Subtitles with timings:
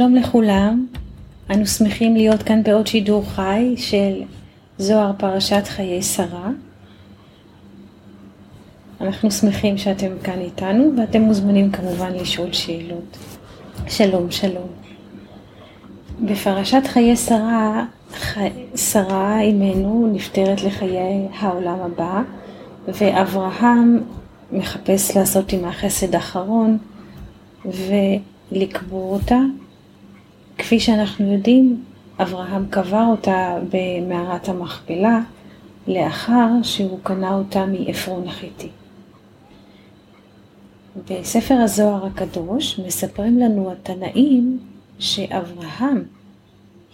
[0.00, 0.86] שלום לכולם,
[1.50, 4.22] אנו שמחים להיות כאן בעוד שידור חי של
[4.78, 6.50] זוהר פרשת חיי שרה.
[9.00, 13.16] אנחנו שמחים שאתם כאן איתנו ואתם מוזמנים כמובן לשאול שאלות.
[13.88, 14.68] שלום, שלום.
[16.20, 17.84] בפרשת חיי שרה,
[18.76, 22.22] שרה אימנו נפטרת לחיי העולם הבא
[22.88, 24.02] ואברהם
[24.52, 26.78] מחפש לעשות עמה חסד אחרון
[27.64, 29.38] ולקבור אותה.
[30.60, 31.84] כפי שאנחנו יודעים,
[32.18, 35.20] אברהם קבר אותה במערת המכפלה
[35.86, 38.68] לאחר שהוא קנה אותה מעפרון החיתי.
[41.10, 44.58] בספר הזוהר הקדוש מספרים לנו התנאים
[44.98, 46.04] שאברהם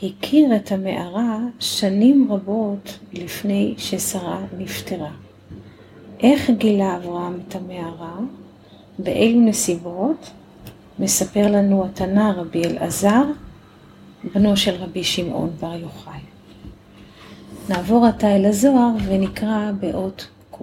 [0.02, 5.10] הכיר את המערה שנים רבות לפני ששרה נפטרה.
[6.20, 8.16] איך גילה אברהם את המערה?
[8.98, 10.30] באילו נסיבות?
[10.98, 13.24] מספר לנו התנא רבי אלעזר,
[14.34, 16.20] בנו של רבי שמעון בר יוחאי.
[17.68, 20.56] נעבור עתה אל הזוהר ונקרא באות ק'.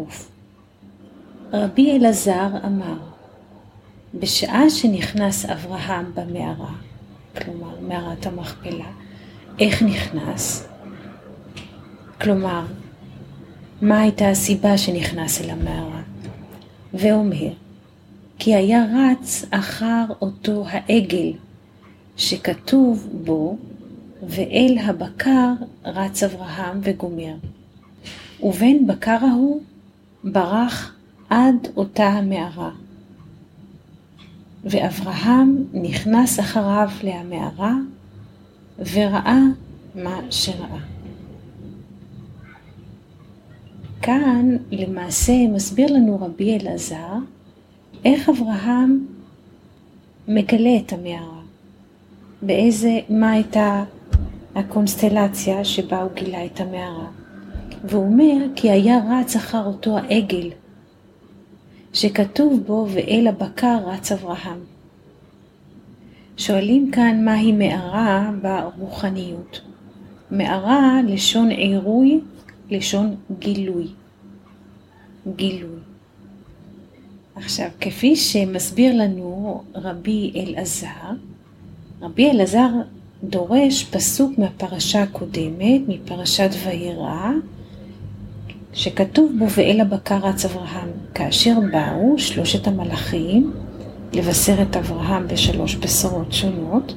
[1.54, 2.98] רבי אלעזר אמר,
[4.14, 6.74] בשעה שנכנס אברהם במערה,
[7.38, 8.92] כלומר מערת המכפלה,
[9.60, 10.68] איך נכנס?
[12.22, 12.66] כלומר,
[13.82, 16.02] מה הייתה הסיבה שנכנס אל המערה?
[16.94, 17.54] ואומר,
[18.40, 21.34] כי היה רץ אחר אותו העגל
[22.18, 23.58] שכתוב בו,
[24.28, 25.54] ואל הבקר
[25.86, 27.36] רץ אברהם וגומר.
[28.44, 29.62] ובין בקר ההוא
[30.24, 30.96] ברח
[31.30, 32.72] עד אותה המערה.
[34.64, 37.74] ואברהם נכנס אחריו להמערה
[38.80, 39.40] וראה
[39.96, 40.80] מה שראה.
[44.02, 47.14] כאן למעשה מסביר לנו רבי אלעזר
[48.06, 49.06] איך אברהם
[50.28, 51.33] מגלה את המערה,
[52.46, 53.84] באיזה, מה הייתה
[54.56, 57.08] הקונסטלציה שבה הוא גילה את המערה.
[57.84, 60.50] והוא אומר כי היה רץ אחר אותו העגל
[61.94, 64.60] שכתוב בו ואל הבקר רץ אברהם.
[66.38, 69.62] שואלים כאן מהי מערה ברוחניות.
[70.32, 72.20] מערה לשון עירוי,
[72.70, 73.88] לשון גילוי.
[75.36, 75.80] גילוי.
[77.36, 81.12] עכשיו, כפי שמסביר לנו רבי אלעזר,
[82.04, 82.70] רבי אלעזר
[83.24, 87.32] דורש פסוק מהפרשה הקודמת, מפרשת וירא,
[88.74, 93.54] שכתוב בו ואל הבקר רץ אברהם, כאשר באו שלושת המלאכים
[94.14, 96.96] לבשר את אברהם בשלוש בשורות שונות.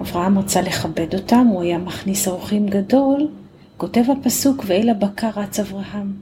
[0.00, 3.28] אברהם רצה לכבד אותם, הוא היה מכניס אורחים גדול,
[3.76, 6.12] כותב הפסוק ואל הבקר רץ אברהם.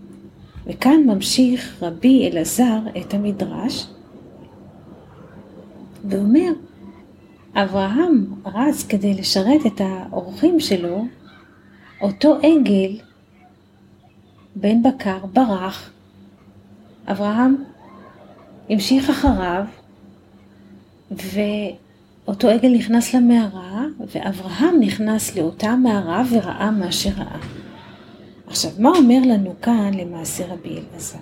[0.66, 3.86] וכאן ממשיך רבי אלעזר את המדרש,
[6.08, 6.52] ואומר,
[7.62, 11.06] אברהם רץ כדי לשרת את האורחים שלו,
[12.00, 13.00] אותו עגל,
[14.56, 15.90] בן בקר, ברח,
[17.06, 17.64] אברהם
[18.68, 19.64] המשיך אחריו,
[21.10, 27.38] ואותו עגל נכנס למערה, ואברהם נכנס לאותה מערה וראה מה שראה.
[28.46, 31.18] עכשיו, מה אומר לנו כאן למעשה רבי אלעזר?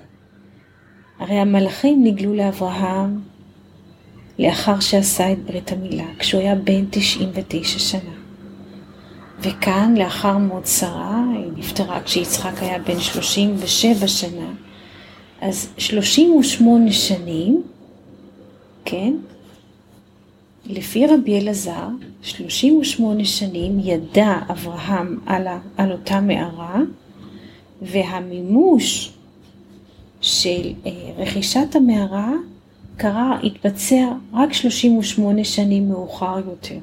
[1.19, 3.21] הרי המלאכים נגלו לאברהם
[4.39, 8.15] לאחר שעשה את ברית המילה, כשהוא היה בן 99 שנה.
[9.41, 14.53] וכאן, לאחר מות שרה, היא נפטרה כשיצחק היה בן 37 שנה,
[15.41, 17.63] אז 38 שנים,
[18.85, 19.13] כן,
[20.67, 21.89] לפי רבי אלעזר,
[22.23, 25.47] 38 שנים ידע אברהם על,
[25.77, 26.81] על אותה מערה,
[27.83, 29.13] והמימוש
[30.21, 32.33] של אה, רכישת המערה
[32.97, 36.79] קרה, התבצע רק 38 שנים מאוחר יותר.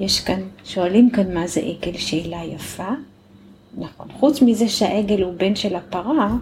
[0.00, 2.88] יש כאן, שואלים כאן מה זה עגל, שאלה יפה.
[3.78, 6.36] נכון, חוץ מזה שהעגל הוא בן של הפרה,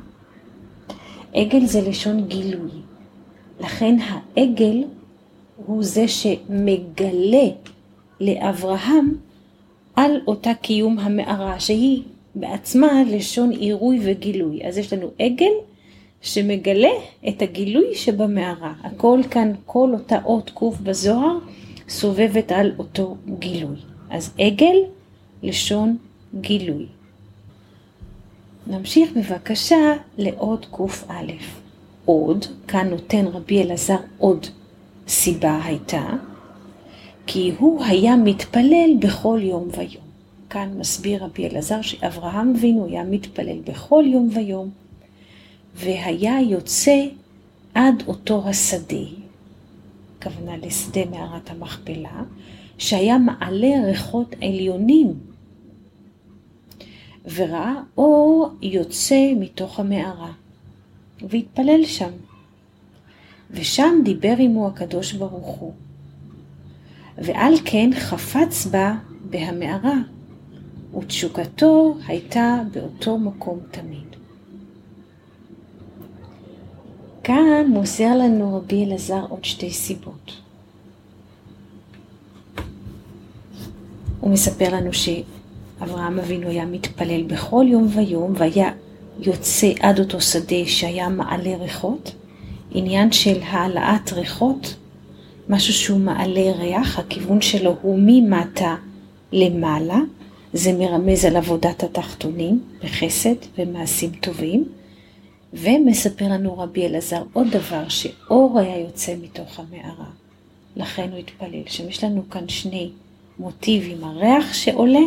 [1.34, 2.70] עגל זה לשון גילוי.
[3.60, 4.84] לכן העגל
[5.56, 7.48] הוא זה שמגלה
[8.20, 9.14] לאברהם
[9.96, 12.02] על אותה קיום המערה, שהיא
[12.34, 14.66] בעצמה לשון עירוי וגילוי.
[14.66, 15.52] אז יש לנו עגל
[16.22, 16.92] שמגלה
[17.28, 18.72] את הגילוי שבמערה.
[18.82, 21.38] הכל כאן, כל אותה אות קוף בזוהר,
[21.88, 23.76] סובבת על אותו גילוי.
[24.10, 24.76] אז עגל,
[25.42, 25.96] לשון
[26.40, 26.86] גילוי.
[28.66, 30.84] נמשיך בבקשה לעוד קא.
[32.04, 34.46] עוד, כאן נותן רבי אלעזר עוד
[35.08, 36.08] סיבה הייתה,
[37.26, 40.06] כי הוא היה מתפלל בכל יום ויום.
[40.50, 44.70] כאן מסביר רבי אלעזר שאברהם אבינו היה מתפלל בכל יום ויום,
[45.76, 47.06] והיה יוצא
[47.74, 49.06] עד אותו השדה.
[50.18, 52.22] הכוונה לשדה מערת המכפלה,
[52.78, 55.14] שהיה מעלה ריחות עליונים,
[57.34, 60.32] וראה אור יוצא מתוך המערה,
[61.28, 62.10] והתפלל שם.
[63.50, 65.72] ושם דיבר עמו הקדוש ברוך הוא.
[67.18, 68.94] ועל כן חפץ בה
[69.30, 69.96] בהמערה,
[70.98, 74.15] ותשוקתו הייתה באותו מקום תמיד.
[77.26, 80.32] כאן מוסר לנו רבי אלעזר עוד שתי סיבות.
[84.20, 88.70] הוא מספר לנו שאברהם אבינו היה מתפלל בכל יום ויום והיה
[89.18, 92.14] יוצא עד אותו שדה שהיה מעלה ריחות,
[92.70, 94.74] עניין של העלאת ריחות,
[95.48, 98.76] משהו שהוא מעלה ריח, הכיוון שלו הוא ממטה
[99.32, 99.98] למעלה,
[100.52, 104.75] זה מרמז על עבודת התחתונים בחסד ומעשים טובים.
[105.56, 110.10] ומספר לנו רבי אלעזר עוד דבר, שאור היה יוצא מתוך המערה.
[110.76, 111.62] לכן הוא התפלל.
[111.66, 112.90] שיש לנו כאן שני
[113.38, 115.00] מוטיבים, הריח שעולה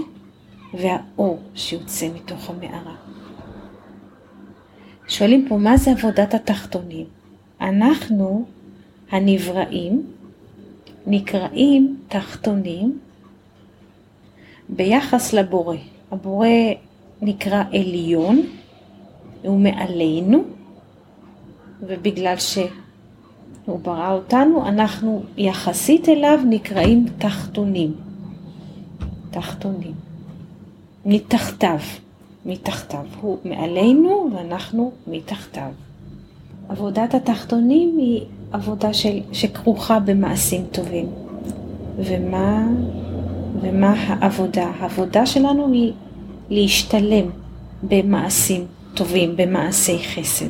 [0.74, 2.96] והאור שיוצא מתוך המערה.
[5.08, 7.06] שואלים פה, מה זה עבודת התחתונים?
[7.62, 8.46] אנחנו,
[9.12, 10.08] הנבראים,
[11.08, 13.00] נקראים תחתונים
[14.70, 15.76] ביחס לבורא.
[16.12, 16.48] הבורא
[17.22, 18.42] נקרא עליון,
[19.44, 20.44] הוא מעלינו,
[21.82, 27.94] ובגלל שהוא ברא אותנו, אנחנו יחסית אליו נקראים תחתונים.
[29.32, 29.94] תחתונים.
[31.06, 31.80] מתחתיו,
[32.46, 33.06] מתחתיו.
[33.22, 35.72] הוא מעלינו ואנחנו מתחתיו.
[36.70, 38.22] עבודת התחתונים היא
[38.52, 41.06] עבודה של, שכרוכה במעשים טובים.
[41.98, 42.68] ומה,
[43.62, 44.72] ומה העבודה?
[44.80, 45.94] העבודה שלנו היא
[46.50, 47.26] להשתלם
[47.84, 50.50] במעשים טובים, במעשי חסד.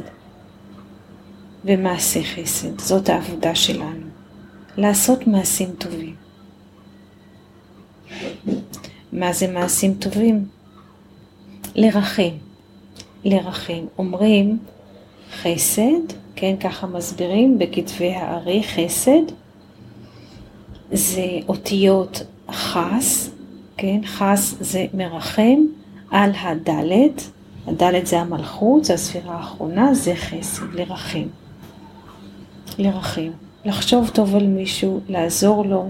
[1.63, 4.07] במעשי חסד, זאת העבודה שלנו.
[4.77, 6.15] לעשות מעשים טובים.
[9.13, 10.45] מה זה מעשים טובים?
[11.75, 12.35] לרחם.
[13.25, 13.85] לרחם.
[13.97, 14.57] אומרים
[15.41, 19.33] חסד, כן, ככה מסבירים בכתבי הארי, חסד,
[20.91, 23.29] זה אותיות חס,
[23.77, 25.59] כן, חס זה מרחם
[26.11, 27.29] על הדלת,
[27.69, 31.27] הדלת זה המלכות, זה הספירה האחרונה, זה חסד, לרחם.
[32.77, 33.29] לרחם.
[33.65, 35.89] לחשוב טוב על מישהו, לעזור לו.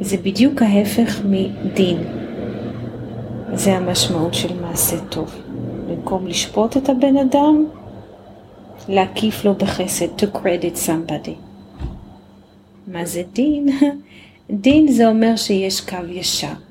[0.00, 1.98] זה בדיוק ההפך מדין.
[3.54, 5.34] זה המשמעות של מעשה טוב.
[5.88, 7.64] במקום לשפוט את הבן אדם,
[8.88, 11.34] להקיף לו בחסד, to credit somebody.
[12.86, 13.68] מה זה דין?
[14.50, 16.65] דין זה אומר שיש קו ישר.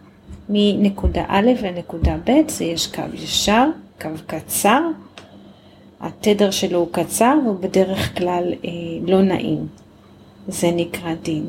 [0.49, 3.65] מנקודה א' לנקודה ב', זה יש קו ישר,
[4.01, 4.81] קו קצר,
[5.99, 8.69] התדר שלו הוא קצר ובדרך כלל אה,
[9.07, 9.67] לא נעים.
[10.47, 11.47] זה נקרא דין.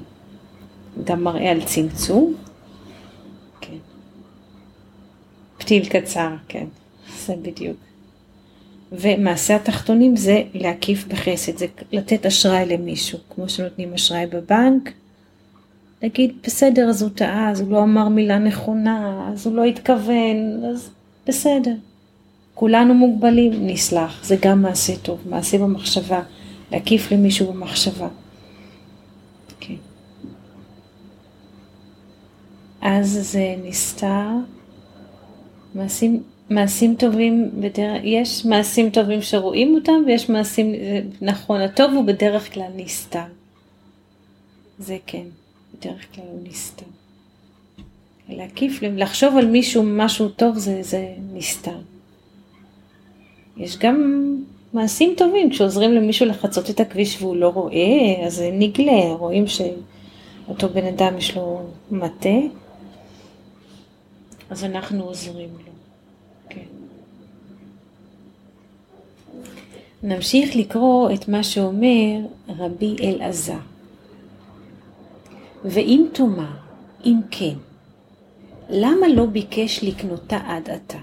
[1.05, 2.35] גם מראה על צמצום.
[3.61, 3.77] כן.
[5.59, 6.67] פתיל קצר, כן,
[7.27, 7.77] זה בדיוק.
[8.93, 14.93] ומעשה התחתונים זה להקיף בחסד, זה לתת אשראי למישהו, כמו שנותנים אשראי בבנק,
[16.03, 20.65] להגיד, בסדר, אז הוא טעה, אז הוא לא אמר מילה נכונה, אז הוא לא התכוון,
[20.71, 20.91] אז
[21.27, 21.75] בסדר.
[22.55, 26.23] כולנו מוגבלים, נסלח, זה גם מעשה טוב, מעשה במחשבה,
[26.73, 28.09] להקיף למישהו במחשבה.
[29.61, 29.75] כן.
[32.81, 34.29] אז זה נסתר,
[35.75, 40.73] מעשים, מעשים טובים, בדרך, יש מעשים טובים שרואים אותם ויש מעשים,
[41.21, 43.25] נכון, הטוב הוא בדרך כלל נסתר.
[44.79, 45.25] זה כן.
[45.81, 46.87] בדרך כלל הוא נסתר.
[48.29, 51.79] להקיף, לחשוב על מישהו משהו טוב זה, זה נסתר.
[53.57, 54.27] יש גם
[54.73, 60.69] מעשים טובים, כשעוזרים למישהו לחצות את הכביש והוא לא רואה, אז זה נגלה, רואים שאותו
[60.69, 62.39] בן אדם יש לו מטה,
[64.51, 65.73] אז אנחנו עוזרים לו.
[66.49, 66.61] כן.
[70.03, 72.19] נמשיך לקרוא את מה שאומר
[72.49, 73.76] רבי אלעזר.
[75.67, 76.57] ואם תאמר,
[77.05, 77.55] אם כן,
[78.71, 80.99] למה לא ביקש לקנותה עד עתה?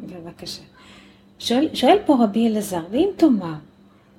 [0.00, 0.62] בבקשה.
[1.38, 3.54] שואל, שואל פה רבי אלעזר, ואם תאמר,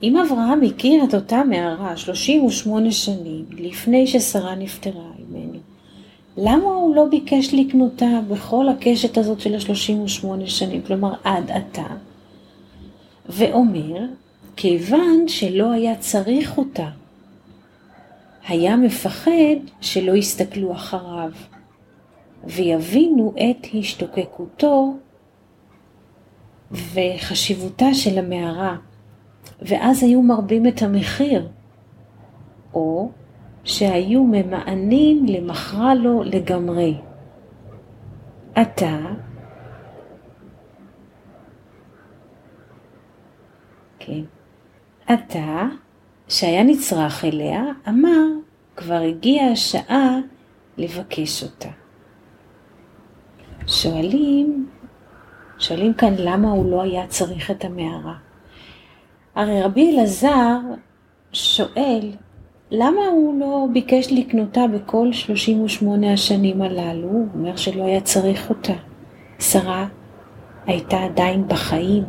[0.04, 5.60] אם אברהם הכיר את אותה מערה 38 שנים לפני ששרה נפטרה ממנו,
[6.38, 11.88] למה הוא לא ביקש לקנותה בכל הקשת הזאת של ה-38 שנים, כלומר עד עתה?
[13.30, 14.06] ואומר,
[14.56, 16.90] כיוון שלא היה צריך אותה,
[18.48, 19.32] היה מפחד
[19.82, 21.32] שלא יסתכלו אחריו
[22.44, 24.94] ויבינו את השתוקקותו
[26.72, 28.78] וחשיבותה של המערה,
[29.62, 31.48] ואז היו מרבים את המחיר.
[32.74, 33.12] או
[33.64, 36.98] שהיו ממאנים למכרה לו לגמרי.
[38.62, 38.98] אתה
[44.00, 44.22] כן.
[45.14, 45.66] אתה,
[46.32, 48.26] שהיה נצרך אליה, אמר,
[48.76, 50.18] כבר הגיעה השעה
[50.78, 51.70] לבקש אותה.
[53.68, 54.68] שואלים,
[55.60, 58.16] שואלים כאן למה הוא לא היה צריך את המערה.
[59.36, 60.58] הרי רבי אלעזר
[61.34, 62.12] שואל,
[62.72, 67.08] למה הוא לא ביקש לקנותה בכל 38 השנים הללו?
[67.08, 68.74] הוא אומר שלא היה צריך אותה.
[69.40, 69.88] שרה
[70.66, 72.04] הייתה עדיין בחיים.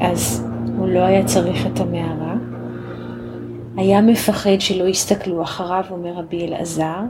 [0.00, 0.51] אז
[0.82, 2.34] הוא לא היה צריך את המערה.
[3.76, 7.00] היה מפחד שלא יסתכלו אחריו, אומר רבי אלעזר,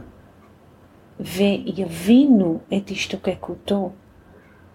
[1.21, 3.91] ויבינו את השתוקקותו.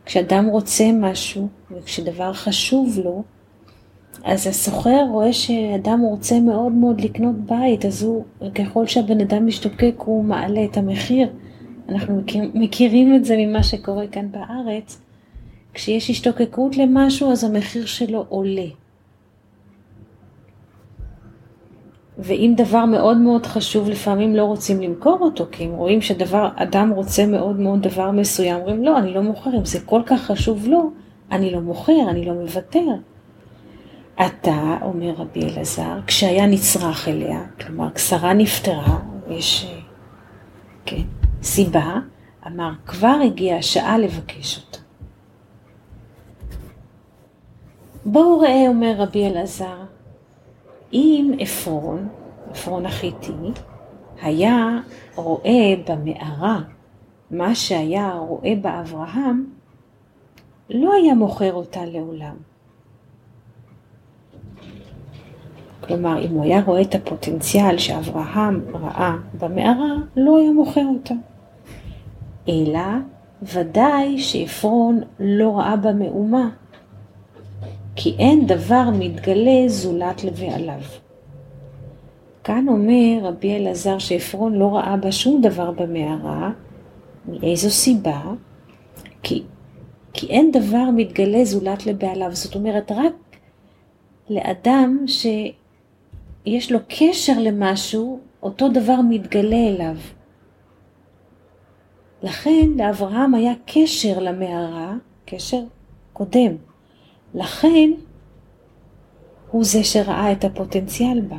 [0.06, 3.24] כשאדם רוצה משהו, וכשדבר חשוב לו,
[4.24, 8.24] אז הסוחר רואה שאדם רוצה מאוד מאוד לקנות בית, אז הוא,
[8.56, 11.30] ככל שהבן אדם משתוקק, הוא מעלה את המחיר.
[11.89, 15.01] אנחנו מכיר, מכירים את זה ממה שקורה כאן בארץ.
[15.74, 18.68] כשיש השתוקקות למשהו, אז המחיר שלו עולה.
[22.19, 26.89] ואם דבר מאוד מאוד חשוב, לפעמים לא רוצים למכור אותו, כי הם רואים שדבר, אדם
[26.89, 30.67] רוצה מאוד מאוד דבר מסוים, אומרים לא, אני לא מוכר, אם זה כל כך חשוב
[30.67, 30.91] לו,
[31.31, 32.86] אני לא מוכר, אני לא מוותר.
[34.25, 39.71] אתה, אומר רבי אלעזר, כשהיה נצרך אליה, כלומר, כשרה נפטרה, יש,
[40.86, 41.01] כן,
[41.43, 41.95] סיבה,
[42.47, 44.77] אמר, כבר הגיעה השעה לבקש אותה.
[48.05, 49.77] בואו ראה, אומר רבי אלעזר,
[50.94, 52.08] אם עפרון,
[52.51, 53.32] עפרון החיתי,
[54.22, 54.79] היה
[55.15, 56.62] רואה במערה
[57.32, 59.46] מה שהיה רואה באברהם,
[60.70, 62.36] לא היה מוכר אותה לעולם.
[65.82, 71.13] כלומר, אם הוא היה רואה את הפוטנציאל שאברהם ראה במערה, לא היה מוכר אותה.
[72.50, 72.79] אלא
[73.41, 76.50] ודאי שעפרון לא ראה בה מאומה,
[78.00, 80.82] כי אין דבר מתגלה זולת לבעליו.
[82.44, 86.51] כאן אומר רבי אלעזר שעפרון לא ראה בה שום דבר במערה,
[87.27, 88.22] מאיזו סיבה?
[89.24, 89.44] כי,
[90.13, 92.30] כי אין דבר מתגלה זולת לבעליו.
[92.34, 93.13] זאת אומרת, רק
[94.30, 99.96] לאדם שיש לו קשר למשהו, אותו דבר מתגלה אליו.
[102.24, 104.94] לכן לאברהם היה קשר למערה,
[105.25, 105.62] קשר
[106.13, 106.56] קודם.
[107.36, 107.91] לכן
[109.51, 111.38] הוא זה שראה את הפוטנציאל בה.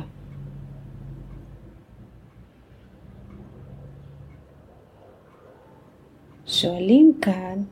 [6.45, 7.63] שואלים כאן,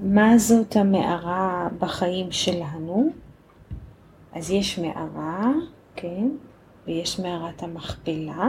[0.00, 3.10] מה זאת המערה בחיים שלנו?
[4.32, 5.52] אז יש מערה,
[5.96, 6.28] כן,
[6.86, 8.48] ויש מערת המכפלה.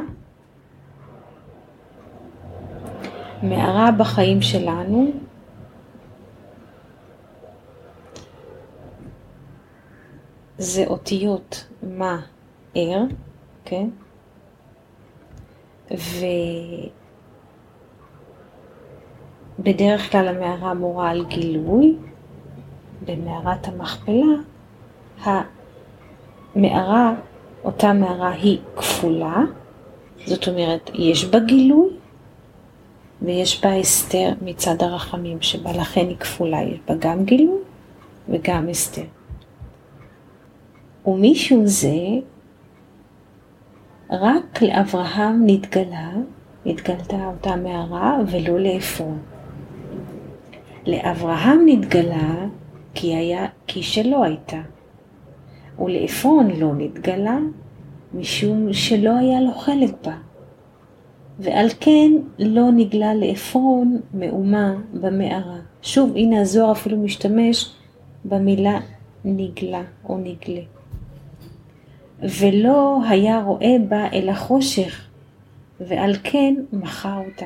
[3.43, 5.11] מערה בחיים שלנו
[10.59, 12.21] זה אותיות מה
[12.75, 13.03] ער,
[13.65, 13.89] כן?
[19.59, 21.95] ובדרך כלל המערה מורה על גילוי,
[23.05, 24.35] במערת המכפלה,
[26.55, 27.13] המערה,
[27.63, 29.43] אותה מערה היא כפולה,
[30.25, 31.89] זאת אומרת, יש בה גילוי
[33.21, 37.61] ויש בה הסתר מצד הרחמים שבה, לכן היא כפולה, יש בה גם גילוי
[38.29, 39.18] וגם הסתר.
[41.05, 41.97] ומשום זה
[44.09, 46.11] רק לאברהם נתגלה,
[46.65, 49.19] נתגלתה אותה מערה ולא לעפרון.
[50.85, 52.45] לאברהם נתגלה
[52.93, 54.61] כי, היה, כי שלא הייתה,
[55.79, 57.37] ולעפרון לא נתגלה
[58.13, 60.15] משום שלא היה לו חלק בה.
[61.39, 65.57] ועל כן לא נגלה לעפרון מאומה במערה.
[65.81, 67.71] שוב, הנה הזוהר אפילו משתמש
[68.25, 68.79] במילה
[69.25, 70.78] נגלה או נגלה.
[72.21, 75.07] ולא היה רואה בה אלא חושך,
[75.79, 77.45] ועל כן מחה אותה.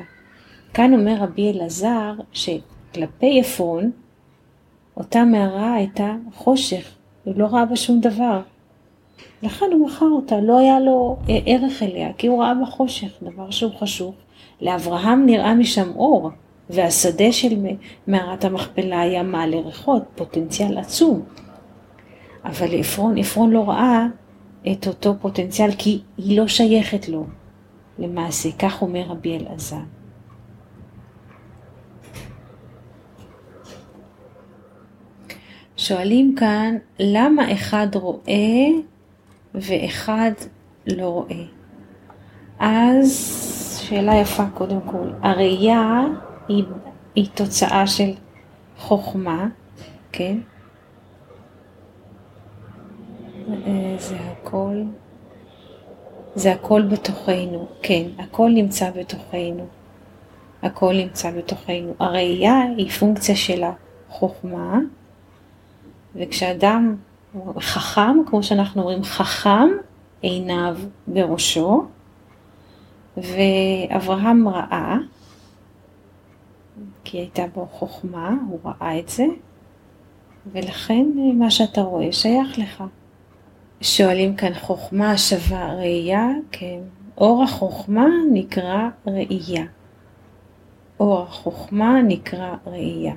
[0.73, 3.91] כאן אומר רבי אלעזר שכלפי עפרון,
[4.97, 6.91] אותה מערה הייתה חושך,
[7.23, 8.41] הוא לא ראה בה שום דבר.
[9.43, 13.49] לכן הוא מכר אותה, לא היה לו ערך אליה, כי הוא ראה בה חושך, דבר
[13.49, 14.15] שהוא חשוך.
[14.61, 16.29] לאברהם נראה משם אור,
[16.69, 17.55] והשדה של
[18.07, 21.21] מערת המכפלה היה מעלה ריחות, פוטנציאל עצום.
[22.45, 24.07] אבל עפרון, עפרון לא ראה
[24.71, 27.25] את אותו פוטנציאל, כי היא לא שייכת לו
[27.99, 29.77] למעשה, כך אומר רבי אלעזר.
[35.77, 38.67] שואלים כאן, למה אחד רואה
[39.55, 40.31] ואחד
[40.87, 41.45] לא רואה.
[42.59, 43.09] אז
[43.83, 46.01] שאלה יפה קודם כל, הראייה
[46.47, 46.63] היא,
[47.15, 48.09] היא תוצאה של
[48.77, 49.47] חוכמה,
[50.11, 50.37] כן?
[53.49, 54.81] אה, זה הכל,
[56.35, 59.67] זה הכל בתוכנו, כן, הכל נמצא בתוכנו,
[60.61, 61.93] הכל נמצא בתוכנו.
[61.99, 64.79] הראייה היא פונקציה של החוכמה,
[66.15, 66.95] וכשאדם
[67.59, 69.69] חכם, כמו שאנחנו אומרים, חכם
[70.21, 71.85] עיניו בראשו,
[73.17, 74.97] ואברהם ראה,
[77.03, 79.25] כי הייתה בו חוכמה, הוא ראה את זה,
[80.51, 82.83] ולכן מה שאתה רואה שייך לך.
[83.83, 86.79] שואלים כאן חוכמה שווה ראייה, כן.
[87.17, 89.65] אור החוכמה נקרא ראייה.
[90.99, 93.15] אור החוכמה נקרא ראייה.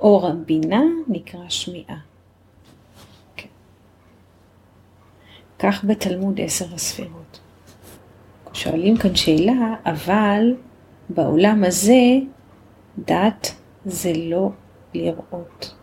[0.00, 1.98] אור הבינה נקרא שמיעה.
[3.36, 3.48] כן.
[5.58, 7.40] כך בתלמוד עשר הספירות.
[8.52, 10.54] שואלים כאן שאלה, אבל
[11.08, 12.02] בעולם הזה
[12.98, 13.54] דת
[13.84, 14.50] זה לא
[14.94, 15.74] לראות.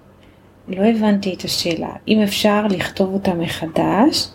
[0.69, 1.95] לא הבנתי את השאלה.
[2.07, 4.27] אם אפשר לכתוב אותה מחדש,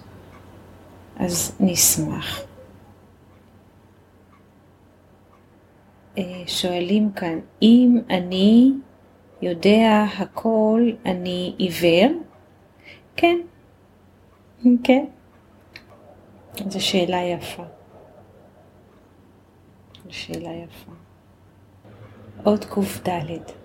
[1.17, 2.43] אז נשמח.
[6.19, 8.73] אה, שואלים כאן, אם אני
[9.43, 12.23] יודע הכל, אני עיוור?
[13.17, 13.37] כן,
[14.85, 15.05] כן.
[16.69, 17.65] זו שאלה יפה.
[20.09, 20.93] שאלה יפה.
[22.45, 23.64] עוד קד.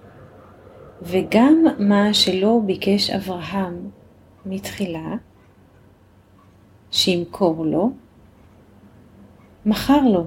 [1.01, 3.89] וגם מה שלא ביקש אברהם
[4.45, 5.15] מתחילה,
[6.91, 7.91] שימכור לו,
[9.65, 10.23] מכר לו.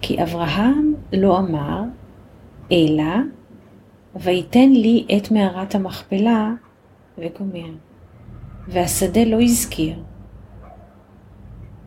[0.00, 1.82] כי אברהם לא אמר,
[2.72, 3.14] אלא
[4.16, 6.52] ויתן לי את מערת המכפלה
[7.18, 7.70] וגומר.
[8.68, 10.02] והשדה לא הזכיר.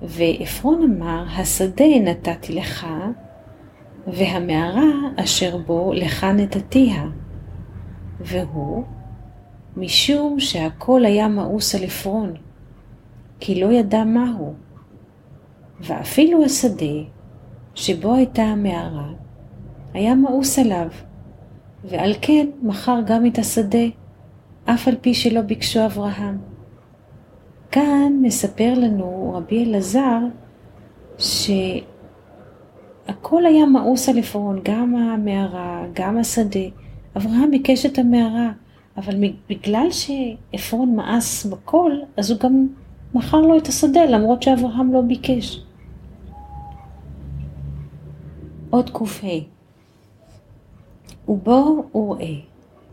[0.02, 2.88] ועפרון אמר, השדה נתתי לך,
[4.08, 7.06] והמערה אשר בו לך נתתיה.
[8.20, 8.84] והוא,
[9.78, 12.34] משום שהכל היה מאוס על עפרון,
[13.40, 14.54] כי לא ידע מהו.
[15.80, 17.04] ואפילו השדה,
[17.76, 19.10] שבו הייתה המערה,
[19.94, 20.88] היה מאוס עליו,
[21.84, 23.86] ועל כן מכר גם את השדה,
[24.66, 26.38] אף על פי שלא ביקשו אברהם.
[27.72, 30.20] כאן מספר לנו רבי אלעזר
[31.18, 31.46] שהכל
[33.46, 36.87] היה מאוס על עפרון, גם המערה, גם השדה.
[37.18, 38.52] אברהם ביקש את המערה,
[38.98, 39.16] אבל
[39.50, 42.68] בגלל שעפרון מאס בכל, אז הוא גם
[43.14, 45.64] מכר לו את השדה, למרות שאברהם לא ביקש.
[48.70, 49.28] עוד קה
[51.28, 52.36] ובו וראה,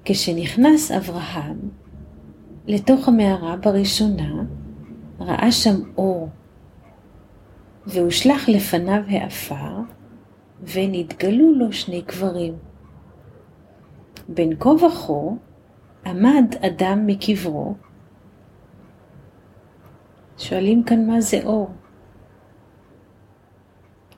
[0.04, 1.58] כשנכנס אברהם
[2.66, 4.42] לתוך המערה בראשונה,
[5.20, 6.28] ראה שם אור,
[7.86, 9.76] והושלך לפניו העפר,
[10.74, 12.54] ונתגלו לו שני קברים.
[14.28, 15.12] בין כה וכה
[16.06, 17.74] עמד אדם מקברו.
[20.38, 21.70] שואלים כאן מה זה אור.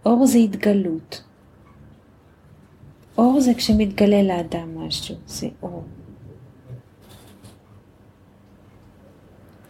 [0.07, 1.23] אור זה התגלות.
[3.19, 5.85] אור זה כשמתגלה לאדם משהו, זה אור.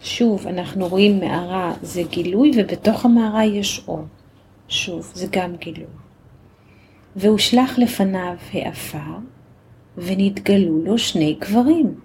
[0.01, 4.05] שוב, אנחנו רואים מערה זה גילוי, ובתוך המערה יש אור.
[4.67, 5.87] שוב, זה גם גילוי.
[7.15, 9.17] והושלך לפניו העפר,
[9.97, 11.95] ונתגלו לו שני קברים.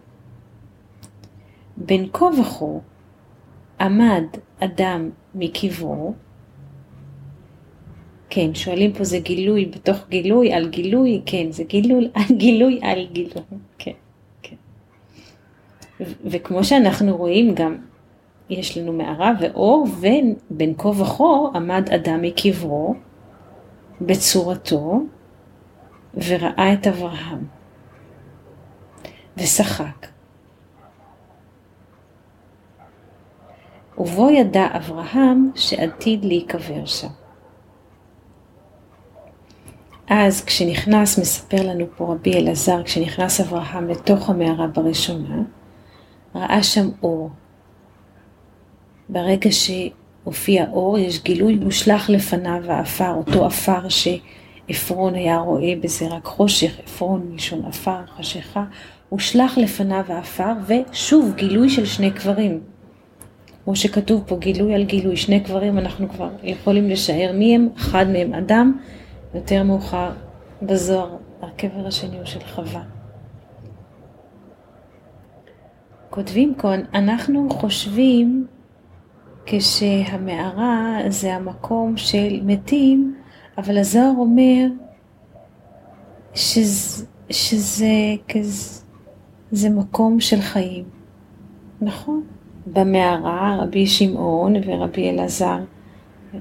[1.76, 2.66] בין כה וכה
[3.80, 4.24] עמד
[4.60, 6.14] אדם מקברו,
[8.30, 13.06] כן, שואלים פה זה גילוי בתוך גילוי על גילוי, כן, זה גילוי על גילוי על
[13.12, 13.42] גילוי,
[13.78, 13.92] כן,
[14.42, 14.56] כן.
[16.24, 17.76] וכמו שאנחנו רואים גם
[18.50, 19.86] יש לנו מערה ואור,
[20.50, 21.24] ובין כה וכה
[21.54, 22.94] עמד אדם מקברו
[24.00, 25.00] בצורתו,
[26.14, 27.44] וראה את אברהם,
[29.36, 30.06] ושחק.
[33.98, 37.08] ובו ידע אברהם שעתיד להיקבר שם.
[40.08, 45.42] אז כשנכנס, מספר לנו פה רבי אלעזר, כשנכנס אברהם לתוך המערה בראשונה,
[46.34, 47.30] ראה שם אור,
[49.08, 56.24] ברגע שהופיע אור, יש גילוי מושלך לפניו העפר, אותו עפר שעפרון היה רואה בזה רק
[56.24, 58.64] חושך, עפרון מלשון עפר, חשיכה,
[59.12, 62.60] הושלך לפניו העפר, ושוב גילוי של שני קברים.
[63.64, 68.06] כמו שכתוב פה, גילוי על גילוי, שני קברים, אנחנו כבר יכולים לשער מי הם, אחד
[68.08, 68.78] מהם אדם,
[69.34, 70.10] יותר מאוחר
[70.62, 72.82] בזוהר, הקבר השני הוא של חווה.
[76.10, 78.46] כותבים כאן, אנחנו חושבים
[79.46, 83.16] כשהמערה זה המקום של מתים,
[83.58, 84.66] אבל הזוהר אומר
[86.34, 87.86] שזה, שזה
[88.28, 88.82] כזה,
[89.52, 90.84] זה מקום של חיים,
[91.80, 92.22] נכון?
[92.66, 95.58] במערה רבי שמעון ורבי אלעזר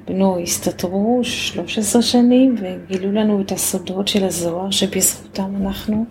[0.08, 6.06] בנו הסתתרו 13 שנים וגילו לנו את הסודות של הזוהר שבזכותם אנחנו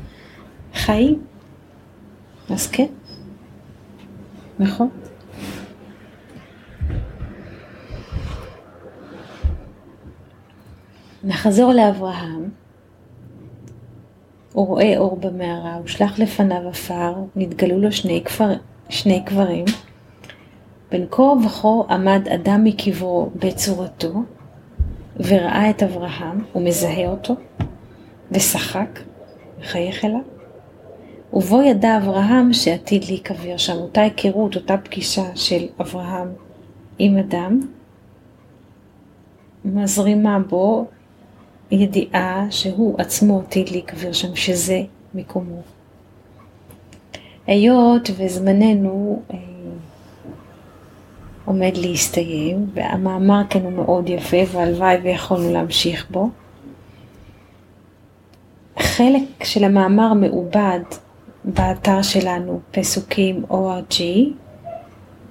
[0.74, 1.22] חיים.
[2.50, 2.86] אז כן,
[4.58, 4.88] נכון.
[11.24, 12.59] נחזור לאברהם.
[14.52, 18.52] הוא רואה אור במערה, הוא שלח לפניו עפר, נתגלו לו שני, כבר,
[18.88, 19.64] שני קברים.
[20.90, 24.12] בין כה וכה עמד אדם מקברו בצורתו,
[25.16, 27.34] וראה את אברהם, הוא מזהה אותו,
[28.32, 29.00] ושחק,
[29.60, 30.20] מחייך אליו.
[31.32, 36.28] ובו ידע אברהם שעתיד להיקבר שם, אותה היכרות, אותה פגישה של אברהם
[36.98, 37.60] עם אדם,
[39.64, 40.86] מזרימה בו
[41.70, 44.82] ידיעה שהוא עצמו עתיד להיקבר שם, שזה
[45.14, 45.62] מקומו.
[47.46, 49.38] היות וזמננו אה,
[51.44, 56.30] עומד להסתיים, והמאמר כאן הוא מאוד יפה, והלוואי ויכולנו להמשיך בו.
[58.78, 60.80] חלק של המאמר מעובד
[61.44, 64.02] באתר שלנו, פסוקים ORG,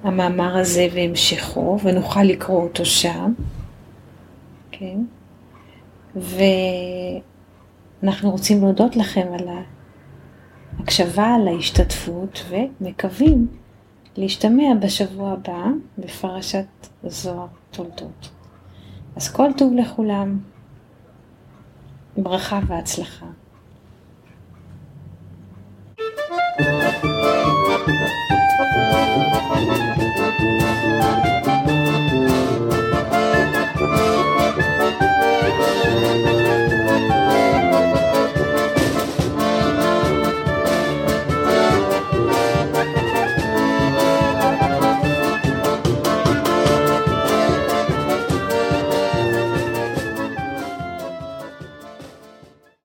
[0.03, 3.33] המאמר הזה והמשכו, ונוכל לקרוא אותו שם,
[4.71, 4.99] כן?
[6.15, 7.21] ואנחנו
[8.31, 9.47] רוצים להודות לכם על
[10.77, 13.47] ההקשבה, על ההשתתפות, ומקווים
[14.17, 15.65] להשתמע בשבוע הבא
[15.97, 16.65] בפרשת
[17.03, 18.29] זוהר תולדות.
[19.15, 20.39] אז כל טוב לכולם,
[22.17, 23.25] ברכה והצלחה.